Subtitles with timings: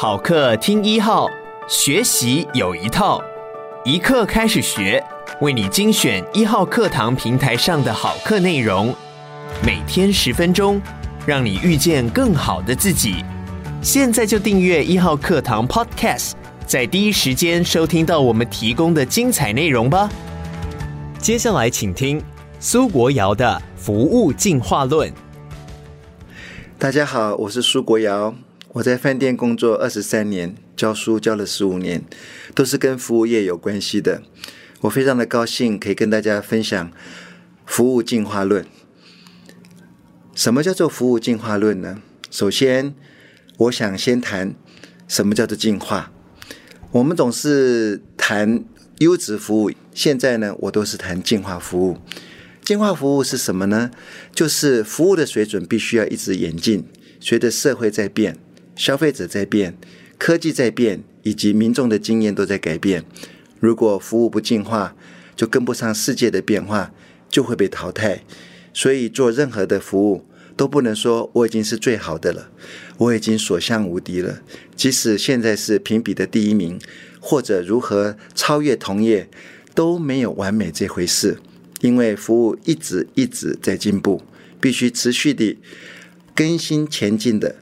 [0.00, 1.28] 好课听一号，
[1.66, 3.20] 学习有一套，
[3.84, 5.04] 一课开始学，
[5.40, 8.94] 为你精选一号课堂平台上的好课内容，
[9.60, 10.80] 每天十分钟，
[11.26, 13.24] 让你遇见更好的自己。
[13.82, 16.34] 现在就订阅一号课堂 Podcast，
[16.64, 20.08] 在第一时间收听到我们提供的精彩内容吧。
[21.18, 22.22] 接下来请听
[22.60, 25.10] 苏国尧的《服务进化论》。
[26.78, 28.32] 大家好，我是苏国尧。
[28.78, 32.04] 我在饭店工作二十三年，教书教了十五年，
[32.54, 34.22] 都是跟服务业有关系的。
[34.82, 36.92] 我非常的高兴可以跟大家分享
[37.66, 38.64] 服务进化论。
[40.32, 42.00] 什么叫做服务进化论呢？
[42.30, 42.94] 首先，
[43.56, 44.54] 我想先谈
[45.08, 46.12] 什么叫做进化。
[46.92, 48.64] 我们总是谈
[48.98, 51.98] 优质服务，现在呢，我都是谈进化服务。
[52.62, 53.90] 进化服务是什么呢？
[54.32, 56.84] 就是服务的水准必须要一直演进，
[57.18, 58.38] 随着社会在变。
[58.78, 59.76] 消费者在变，
[60.18, 63.04] 科技在变，以及民众的经验都在改变。
[63.58, 64.94] 如果服务不进化，
[65.34, 66.92] 就跟不上世界的变化，
[67.28, 68.22] 就会被淘汰。
[68.72, 70.24] 所以做任何的服务
[70.56, 72.50] 都不能说我已经是最好的了，
[72.98, 74.40] 我已经所向无敌了。
[74.76, 76.78] 即使现在是评比的第一名，
[77.18, 79.28] 或者如何超越同业，
[79.74, 81.38] 都没有完美这回事。
[81.80, 84.22] 因为服务一直一直在进步，
[84.60, 85.58] 必须持续地
[86.32, 87.56] 更新前进的。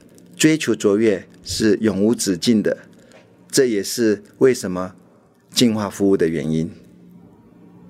[0.47, 2.78] 追求卓越是永无止境的，
[3.50, 4.94] 这也是为什么
[5.52, 6.70] 进化服务的原因。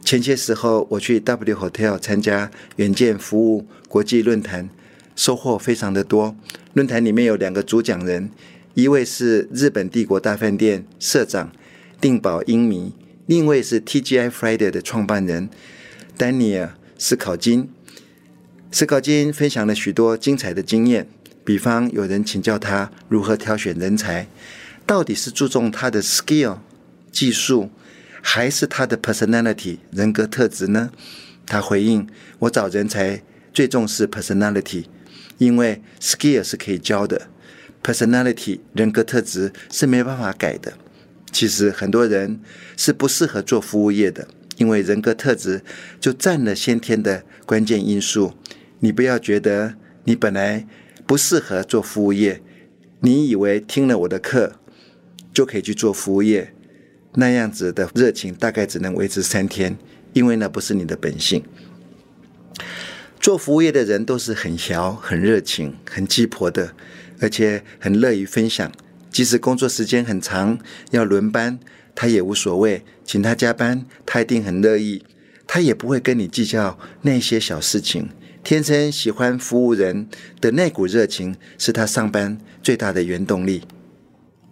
[0.03, 4.71] 前些时候，我去 W Hotel 参加远见服务国际论坛，
[5.15, 6.35] 收获非常的多。
[6.73, 8.31] 论坛里面有两个主讲人，
[8.73, 11.53] 一位是日本帝国大饭店社长
[12.01, 12.95] 定保英弥，
[13.27, 15.51] 另一位是 TGI Friday 的创办人
[16.17, 17.69] 丹尼尔斯考金。
[18.73, 21.07] 斯考金分享了许多精彩的经验。
[21.47, 24.27] 比方有人请教他如何挑选人才，
[24.85, 26.59] 到底是注重他的 skill
[27.13, 27.71] 技术，
[28.21, 30.91] 还是他的 personality 人格特质呢？
[31.47, 32.05] 他回应：
[32.41, 34.87] 我找人才最重视 personality，
[35.39, 37.29] 因为 skill 是可以教的
[37.81, 40.73] ，personality 人格特质是没办法改的。
[41.31, 42.41] 其实很多人
[42.77, 45.63] 是不适合做服务业的，因为人格特质
[46.01, 48.35] 就占了先天的关键因素。
[48.81, 50.67] 你不要觉得你本来。
[51.07, 52.43] 不适合做服务业，
[53.01, 54.57] 你以为听了我的课
[55.33, 56.53] 就可以去做服务业？
[57.15, 59.79] 那样子的热情大概只能维持三天，
[60.13, 61.43] 因为那不是你的本性。
[63.19, 66.75] 做服务业的人都是很小、很热情、很鸡婆的，
[67.21, 68.71] 而且很乐于分享。
[69.11, 70.59] 即使工作时间很长，
[70.91, 71.59] 要轮班，
[71.95, 72.85] 他也无所谓。
[73.05, 75.03] 请他加班，他一定很乐意。
[75.47, 78.11] 他也不会跟你计较那些小事情。
[78.47, 80.07] 天生喜欢服务人
[80.41, 83.65] 的那股热情，是他上班最大的原动力。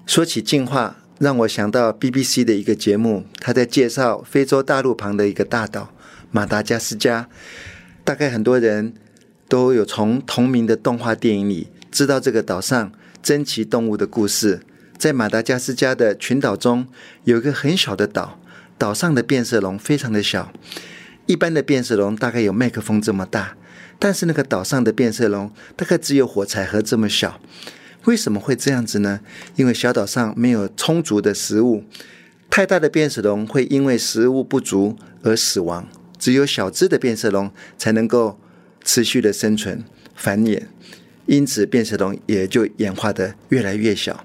[0.05, 5.95] 说起进化，让我想到 BBC 的一个节目，他在介绍非洲大陆旁的一个大岛
[6.33, 7.29] 马达加斯加。
[8.03, 8.95] 大概很多人
[9.49, 12.91] 都有从同名的动画电影里知道这个岛上
[13.23, 14.63] 珍奇动物的故事。
[14.99, 16.89] 在马达加斯加的群岛中，
[17.23, 18.41] 有一个很小的岛，
[18.77, 20.53] 岛上的变色龙非常的小，
[21.27, 23.57] 一般的变色龙大概有麦克风这么大。
[24.05, 27.41] 但是那个岛上的变色龙大概只有火柴盒这么小，
[28.05, 29.21] 为什么会这样子呢？
[29.57, 31.83] 因为小岛上没有充足的食物，
[32.51, 35.89] 太大的变色龙会因为食物不足而死亡，
[36.19, 38.39] 只有小只的变色龙才能够
[38.85, 39.83] 持续的生存
[40.15, 40.65] 繁衍，
[41.25, 44.23] 因此变色龙也就演化得越来越小。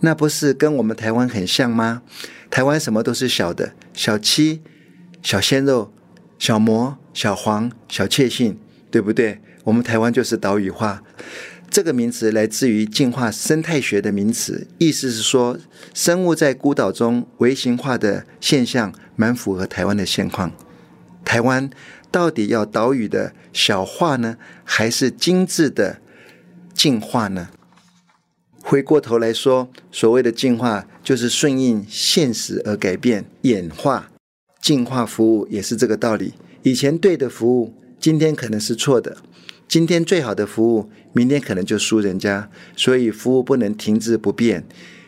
[0.00, 2.02] 那不是跟我们台湾很像吗？
[2.50, 4.60] 台湾什么都是小的，小七、
[5.22, 5.92] 小鲜肉、
[6.36, 8.58] 小魔、小黄、小确幸。
[8.94, 9.40] 对不对？
[9.64, 11.02] 我们台湾就是岛屿化，
[11.68, 15.58] 这个名词来自于进化生态学的名词，意思是说，
[15.92, 20.52] 生物在孤岛中微型化的现象蛮符合台湾的现况。
[21.24, 21.68] 台湾
[22.12, 26.00] 到底要岛屿的小化呢，还是精致的
[26.72, 27.48] 进化呢？
[28.62, 34.12] 回过头来说，所谓的进化就是顺应现实而改变演化，
[34.62, 36.34] 进化服务也是这个道理。
[36.62, 37.74] 以前对的服务。
[38.04, 39.16] 今天可能是错的，
[39.66, 44.62] 今天最好的服务，明天可能就输人家，所以服务不能停滞不变，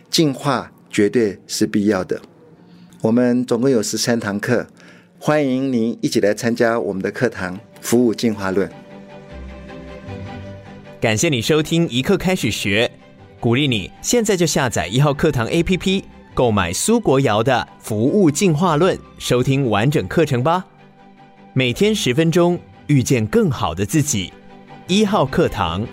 [0.09, 2.19] 进化绝对是必要的。
[3.03, 4.67] 我们总共有十三堂课，
[5.19, 8.67] 欢迎您一起来参加我们的课堂《服务进化论》。
[10.99, 12.91] 感谢你收听一课开始学，
[13.39, 16.03] 鼓励你现在就下载一号课堂 APP，
[16.33, 20.65] 购买苏国尧的《服务进化论》，收听完整课程吧。
[21.53, 22.59] 每天十分钟。
[22.87, 24.33] 遇见更好的自己，
[24.87, 25.87] 一号课堂。